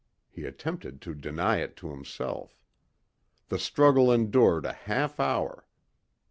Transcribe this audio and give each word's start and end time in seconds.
He 0.31 0.45
attempted 0.45 0.99
to 1.01 1.13
deny 1.13 1.57
it 1.57 1.75
to 1.75 1.91
himself. 1.91 2.59
The 3.49 3.59
struggle 3.59 4.11
endured 4.11 4.65
a 4.65 4.73
half 4.73 5.19
hour. 5.19 5.67